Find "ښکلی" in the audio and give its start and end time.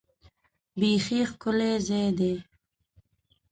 1.29-1.73